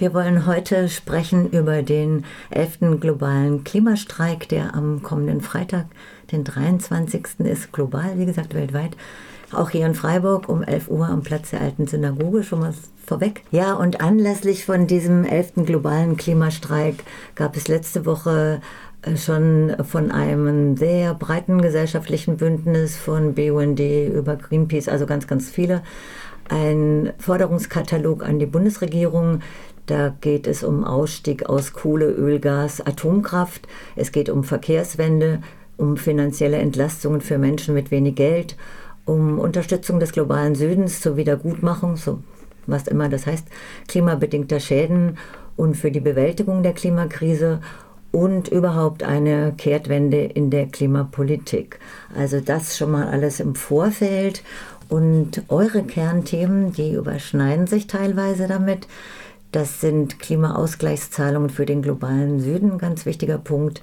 [0.00, 2.98] Wir wollen heute sprechen über den 11.
[3.00, 5.84] globalen Klimastreik, der am kommenden Freitag,
[6.32, 7.40] den 23.
[7.40, 8.96] ist, global, wie gesagt, weltweit.
[9.52, 12.72] Auch hier in Freiburg um 11 Uhr am Platz der alten Synagoge, schon mal
[13.04, 13.42] vorweg.
[13.50, 15.66] Ja, und anlässlich von diesem 11.
[15.66, 17.04] globalen Klimastreik
[17.34, 18.62] gab es letzte Woche
[19.02, 25.50] äh, schon von einem sehr breiten gesellschaftlichen Bündnis von BUND über Greenpeace, also ganz, ganz
[25.50, 25.82] viele,
[26.50, 29.40] ein Forderungskatalog an die Bundesregierung,
[29.90, 33.66] da geht es um Ausstieg aus Kohle, Öl, Gas, Atomkraft.
[33.96, 35.42] Es geht um Verkehrswende,
[35.76, 38.56] um finanzielle Entlastungen für Menschen mit wenig Geld,
[39.04, 42.20] um Unterstützung des globalen Südens zur Wiedergutmachung, so
[42.66, 43.48] was immer das heißt,
[43.88, 45.18] klimabedingter Schäden
[45.56, 47.60] und für die Bewältigung der Klimakrise
[48.12, 51.78] und überhaupt eine Kehrtwende in der Klimapolitik.
[52.14, 54.42] Also das schon mal alles im Vorfeld.
[54.88, 58.88] Und eure Kernthemen, die überschneiden sich teilweise damit.
[59.52, 63.82] Das sind Klimaausgleichszahlungen für den globalen Süden, ganz wichtiger Punkt.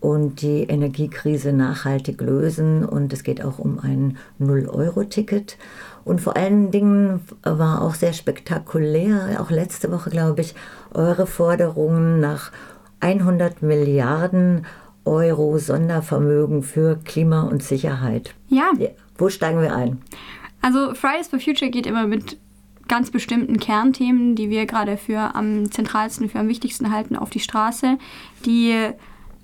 [0.00, 2.84] Und die Energiekrise nachhaltig lösen.
[2.84, 5.56] Und es geht auch um ein Null-Euro-Ticket.
[6.04, 10.56] Und vor allen Dingen war auch sehr spektakulär, auch letzte Woche, glaube ich,
[10.92, 12.50] eure Forderungen nach
[12.98, 14.66] 100 Milliarden
[15.04, 18.34] Euro Sondervermögen für Klima und Sicherheit.
[18.48, 18.72] Ja.
[19.16, 20.00] Wo steigen wir ein?
[20.60, 22.38] Also Fridays for Future geht immer mit
[22.92, 27.40] ganz bestimmten Kernthemen, die wir gerade für am zentralsten, für am wichtigsten halten, auf die
[27.40, 27.96] Straße.
[28.44, 28.74] Die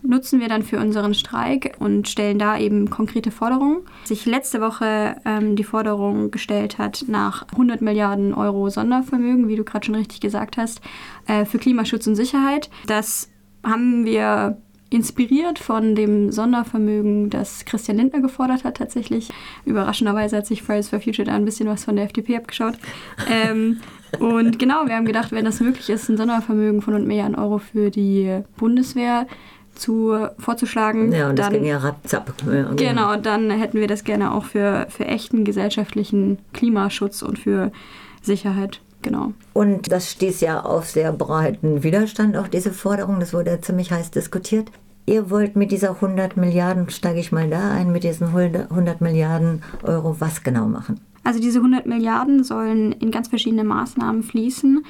[0.02, 3.78] nutzen wir dann für unseren Streik und stellen da eben konkrete Forderungen.
[4.04, 9.64] Sich letzte Woche ähm, die Forderung gestellt hat nach 100 Milliarden Euro Sondervermögen, wie du
[9.64, 10.82] gerade schon richtig gesagt hast,
[11.26, 12.68] äh, für Klimaschutz und Sicherheit.
[12.86, 13.30] Das
[13.64, 14.58] haben wir
[14.90, 19.28] inspiriert von dem Sondervermögen, das Christian Lindner gefordert hat tatsächlich.
[19.64, 22.74] Überraschenderweise hat sich Fridays for Future da ein bisschen was von der FDP abgeschaut.
[23.30, 23.80] ähm,
[24.18, 27.58] und genau, wir haben gedacht, wenn das möglich ist, ein Sondervermögen von 100 Milliarden Euro
[27.58, 29.26] für die Bundeswehr
[29.74, 31.12] zu, vorzuschlagen.
[31.12, 32.32] Ja, und dann, das ging ja rapzapp.
[32.50, 37.70] Ja, genau, dann hätten wir das gerne auch für, für echten gesellschaftlichen Klimaschutz und für
[38.22, 39.32] Sicherheit genau.
[39.52, 43.20] Und das stieß ja auf sehr breiten Widerstand, auch diese Forderung.
[43.20, 44.70] Das wurde ja ziemlich heiß diskutiert.
[45.06, 49.62] Ihr wollt mit dieser 100 Milliarden, steige ich mal da ein, mit diesen 100 Milliarden
[49.82, 51.00] Euro was genau machen?
[51.24, 54.84] Also diese 100 Milliarden sollen in ganz verschiedene Maßnahmen fließen,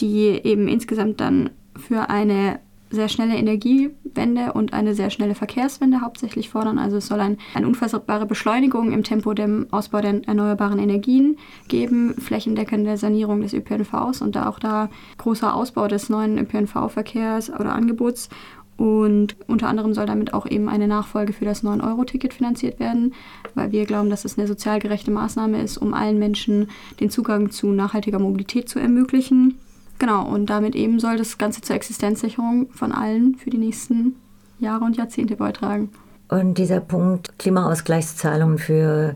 [0.00, 2.60] die eben insgesamt dann für eine
[2.92, 6.78] sehr schnelle Energiewende und eine sehr schnelle Verkehrswende hauptsächlich fordern.
[6.78, 11.38] Also es soll ein, eine unfassbare Beschleunigung im Tempo dem Ausbau der erneuerbaren Energien
[11.68, 17.74] geben, flächendeckende Sanierung des ÖPNVs und da auch da großer Ausbau des neuen ÖPNV-Verkehrs oder
[17.74, 18.28] Angebots.
[18.76, 23.14] Und unter anderem soll damit auch eben eine Nachfolge für das 9-Euro-Ticket finanziert werden,
[23.54, 27.50] weil wir glauben, dass es eine sozial gerechte Maßnahme ist, um allen Menschen den Zugang
[27.50, 29.58] zu nachhaltiger Mobilität zu ermöglichen.
[30.02, 34.16] Genau, und damit eben soll das Ganze zur Existenzsicherung von allen für die nächsten
[34.58, 35.90] Jahre und Jahrzehnte beitragen.
[36.28, 39.14] Und dieser Punkt Klimaausgleichszahlungen für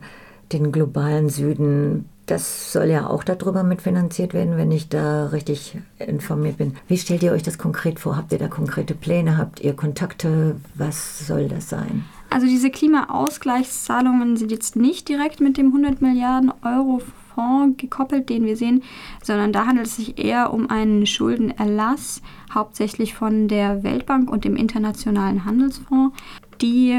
[0.53, 6.59] den globalen Süden, das soll ja auch darüber mitfinanziert werden, wenn ich da richtig informiert
[6.59, 6.77] bin.
[6.87, 8.17] Wie stellt ihr euch das konkret vor?
[8.17, 9.39] Habt ihr da konkrete Pläne?
[9.39, 10.55] Habt ihr Kontakte?
[10.77, 12.05] Was soll das sein?
[12.31, 17.01] Also diese Klimaausgleichszahlungen sind jetzt nicht direkt mit dem 100 Milliarden Euro
[17.37, 18.83] Fonds gekoppelt, den wir sehen,
[19.23, 24.57] sondern da handelt es sich eher um einen Schuldenerlass, hauptsächlich von der Weltbank und dem
[24.57, 26.17] Internationalen Handelsfonds.
[26.61, 26.99] Die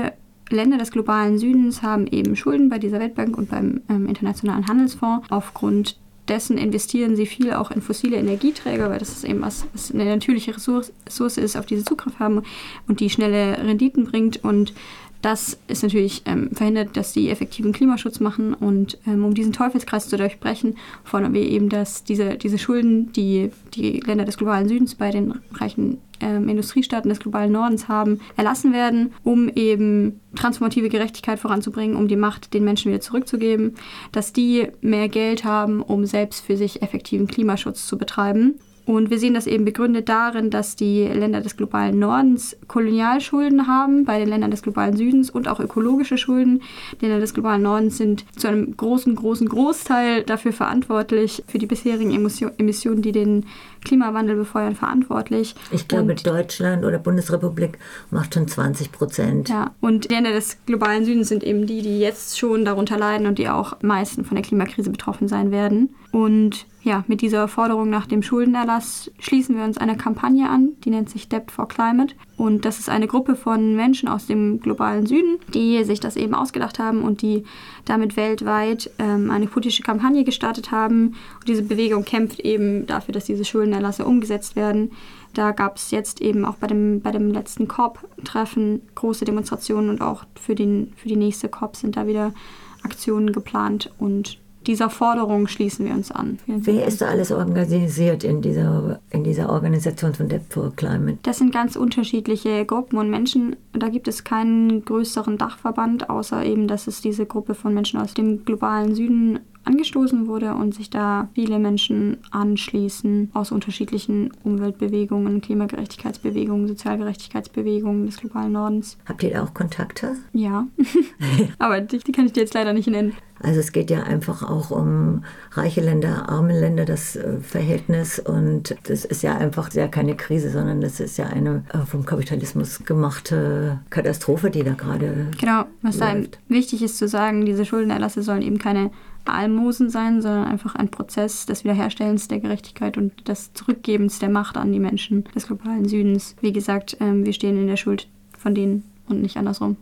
[0.50, 5.28] Länder des globalen Südens haben eben Schulden bei dieser Weltbank und beim ähm, Internationalen Handelsfonds.
[5.30, 9.92] Aufgrund dessen investieren sie viel auch in fossile Energieträger, weil das ist eben was, was
[9.92, 10.92] eine natürliche Ressource,
[11.38, 12.44] ist, auf die sie Zugriff haben
[12.88, 14.44] und die schnelle Renditen bringt.
[14.44, 14.74] Und
[15.22, 20.07] das ist natürlich ähm, verhindert, dass sie effektiven Klimaschutz machen und ähm, um diesen Teufelskreis
[20.09, 24.95] zu durchbrechen, fordern wir eben, dass diese, diese Schulden, die die Länder des globalen Südens
[24.95, 31.39] bei den reichen ähm, Industriestaaten des globalen Nordens haben, erlassen werden, um eben transformative Gerechtigkeit
[31.39, 33.75] voranzubringen, um die Macht den Menschen wieder zurückzugeben,
[34.11, 39.20] dass die mehr Geld haben, um selbst für sich effektiven Klimaschutz zu betreiben und wir
[39.20, 44.30] sehen das eben begründet darin, dass die Länder des globalen Nordens Kolonialschulden haben bei den
[44.30, 46.62] Ländern des globalen Südens und auch ökologische Schulden.
[47.01, 51.66] Die Länder des globalen Nordens sind zu einem großen, großen Großteil dafür verantwortlich, für die
[51.66, 53.45] bisherigen Emissionen, die den
[53.84, 55.54] Klimawandel befeuern, verantwortlich.
[55.72, 57.78] Ich glaube, und, Deutschland oder Bundesrepublik
[58.10, 59.50] macht schon 20 Prozent.
[59.50, 63.28] Ja, und die Länder des globalen Südens sind eben die, die jetzt schon darunter leiden
[63.28, 65.94] und die auch am meisten von der Klimakrise betroffen sein werden.
[66.12, 70.89] Und ja, mit dieser Forderung nach dem Schuldenerlass schließen wir uns einer Kampagne an, die
[70.89, 72.16] nennt sich Debt for Climate.
[72.38, 76.34] Und das ist eine Gruppe von Menschen aus dem globalen Süden, die sich das eben
[76.34, 77.44] ausgedacht haben und die
[77.84, 81.07] damit weltweit ähm, eine politische Kampagne gestartet haben.
[81.39, 84.92] Und diese Bewegung kämpft eben dafür, dass diese Schuldenerlasse umgesetzt werden.
[85.33, 90.01] Da gab es jetzt eben auch bei dem, bei dem letzten COP-Treffen große Demonstrationen und
[90.01, 92.33] auch für, den, für die nächste COP sind da wieder
[92.81, 96.40] Aktionen geplant und dieser Forderung schließen wir uns an.
[96.46, 101.18] Wer ist da alles organisiert in dieser, in dieser Organisation von Debt for Climate?
[101.24, 103.56] Das sind ganz unterschiedliche Gruppen und Menschen.
[103.74, 108.14] Da gibt es keinen größeren Dachverband, außer eben, dass es diese Gruppe von Menschen aus
[108.14, 116.68] dem globalen Süden angestoßen wurde und sich da viele Menschen anschließen aus unterschiedlichen Umweltbewegungen, Klimagerechtigkeitsbewegungen,
[116.68, 118.98] Sozialgerechtigkeitsbewegungen des globalen Nordens.
[119.06, 120.16] Habt ihr da auch Kontakte?
[120.34, 120.68] Ja,
[121.60, 123.14] aber die, die, kann ich dir jetzt leider nicht nennen.
[123.42, 128.75] Also es geht ja einfach auch um reiche Länder, arme Länder, das äh, Verhältnis und
[128.84, 132.84] das ist ja einfach ja keine Krise, sondern das ist ja eine äh, vom Kapitalismus
[132.86, 136.16] gemachte Katastrophe, die da gerade Genau, was da
[136.48, 138.92] wichtig ist zu sagen, diese Schuldenerlasse sollen eben keine
[139.25, 144.57] Almosen sein, sondern einfach ein Prozess des Wiederherstellens der Gerechtigkeit und des Zurückgebens der Macht
[144.57, 146.36] an die Menschen des globalen Südens.
[146.42, 148.07] Wie gesagt, ähm, wir stehen in der Schuld
[148.38, 149.78] von denen und nicht andersrum.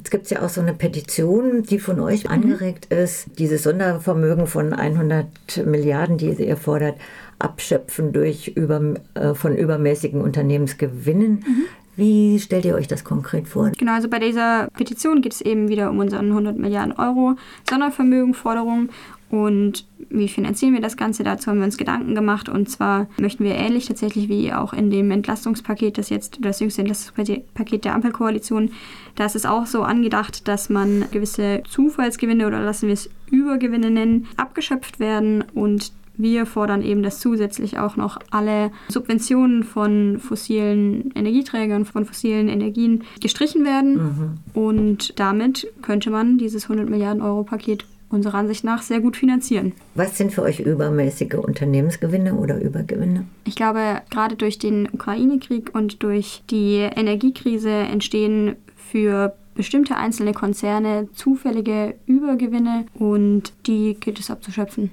[0.00, 2.30] Jetzt gibt es ja auch so eine Petition, die von euch mhm.
[2.30, 6.96] angeregt ist, dieses Sondervermögen von 100 Milliarden, die ihr fordert,
[7.38, 11.44] abschöpfen durch über, äh, von übermäßigen Unternehmensgewinnen.
[11.46, 11.64] Mhm.
[11.96, 13.72] Wie stellt ihr euch das konkret vor?
[13.76, 17.34] Genau, also bei dieser Petition geht es eben wieder um unseren 100 Milliarden Euro
[17.68, 18.88] Sondervermögenforderung
[19.28, 21.22] und wie finanzieren wir das Ganze?
[21.22, 22.48] Dazu haben wir uns Gedanken gemacht.
[22.48, 26.82] Und zwar möchten wir ähnlich tatsächlich wie auch in dem Entlastungspaket, das jetzt das jüngste
[26.82, 28.70] Entlastungspaket der Ampelkoalition,
[29.16, 33.90] da ist es auch so angedacht, dass man gewisse Zufallsgewinne oder lassen wir es Übergewinne
[33.90, 41.12] nennen, abgeschöpft werden und wir fordern eben, dass zusätzlich auch noch alle Subventionen von fossilen
[41.14, 43.94] Energieträgern, von fossilen Energien gestrichen werden.
[43.94, 44.30] Mhm.
[44.52, 49.72] Und damit könnte man dieses 100 Milliarden Euro Paket unserer Ansicht nach sehr gut finanzieren.
[49.94, 53.24] Was sind für euch übermäßige Unternehmensgewinne oder Übergewinne?
[53.44, 61.08] Ich glaube, gerade durch den Ukraine-Krieg und durch die Energiekrise entstehen für bestimmte einzelne Konzerne
[61.12, 64.90] zufällige Übergewinne und die gilt es abzuschöpfen.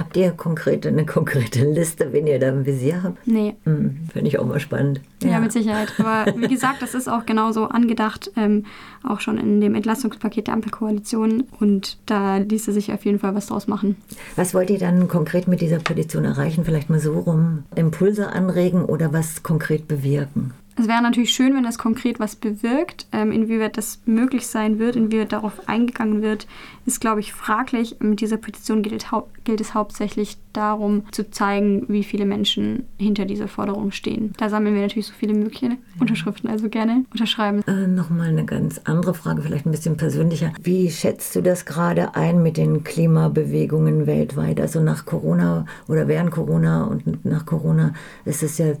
[0.00, 3.26] Habt ihr konkrete, eine konkrete Liste, wenn ihr da im Visier habt?
[3.26, 3.54] Nee.
[3.64, 5.02] Hm, Finde ich auch mal spannend.
[5.22, 5.32] Ja.
[5.32, 5.40] ja.
[5.40, 5.92] mit Sicherheit.
[5.98, 8.64] Aber wie gesagt, das ist auch genauso angedacht, ähm,
[9.06, 11.44] auch schon in dem Entlastungspaket der Ampelkoalition.
[11.60, 13.96] Und da ließe sich auf jeden Fall was draus machen.
[14.36, 16.64] Was wollt ihr dann konkret mit dieser Petition erreichen?
[16.64, 20.54] Vielleicht mal so rum Impulse anregen oder was konkret bewirken?
[20.80, 23.06] Es wäre natürlich schön, wenn das konkret was bewirkt.
[23.12, 26.46] Ähm, inwieweit das möglich sein wird, inwieweit darauf eingegangen wird,
[26.86, 27.96] ist, glaube ich, fraglich.
[28.00, 29.06] Mit dieser Petition gilt,
[29.44, 34.32] gilt es hauptsächlich darum, zu zeigen, wie viele Menschen hinter dieser Forderung stehen.
[34.38, 37.62] Da sammeln wir natürlich so viele mögliche Unterschriften, also gerne unterschreiben.
[37.66, 40.52] Äh, Nochmal eine ganz andere Frage, vielleicht ein bisschen persönlicher.
[40.62, 44.60] Wie schätzt du das gerade ein mit den Klimabewegungen weltweit?
[44.60, 47.92] Also nach Corona oder während Corona und nach Corona
[48.24, 48.72] ist es ja,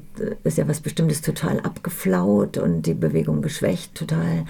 [0.44, 1.60] ist ja was Bestimmtes total
[1.90, 4.44] abgeflaut und die Bewegung geschwächt total.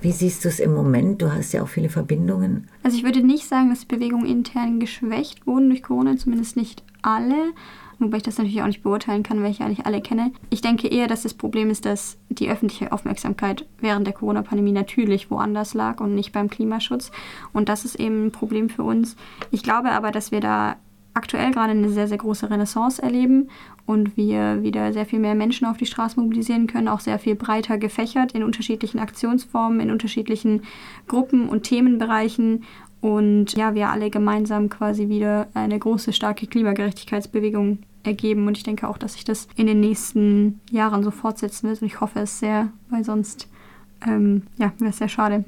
[0.00, 1.20] Wie siehst du es im Moment?
[1.20, 2.68] Du hast ja auch viele Verbindungen.
[2.82, 6.82] Also ich würde nicht sagen, dass die Bewegungen intern geschwächt wurden durch Corona, zumindest nicht
[7.02, 7.52] alle.
[7.98, 10.32] Wobei ich das natürlich auch nicht beurteilen kann, weil ich ja nicht alle kenne.
[10.50, 15.30] Ich denke eher, dass das Problem ist, dass die öffentliche Aufmerksamkeit während der Corona-Pandemie natürlich
[15.30, 17.10] woanders lag und nicht beim Klimaschutz.
[17.54, 19.16] Und das ist eben ein Problem für uns.
[19.50, 20.76] Ich glaube aber, dass wir da
[21.16, 23.48] aktuell gerade eine sehr, sehr große Renaissance erleben
[23.86, 27.34] und wir wieder sehr viel mehr Menschen auf die Straße mobilisieren können, auch sehr viel
[27.34, 30.62] breiter gefächert in unterschiedlichen Aktionsformen, in unterschiedlichen
[31.08, 32.64] Gruppen und Themenbereichen
[33.00, 38.88] und ja, wir alle gemeinsam quasi wieder eine große, starke Klimagerechtigkeitsbewegung ergeben und ich denke
[38.88, 42.38] auch, dass sich das in den nächsten Jahren so fortsetzen wird und ich hoffe es
[42.38, 43.48] sehr, weil sonst
[44.06, 45.44] ähm, ja, wäre es sehr schade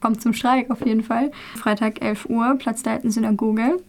[0.00, 1.30] kommt zum Streik auf jeden Fall.
[1.56, 3.80] Freitag 11 Uhr, Platz der alten Synagoge.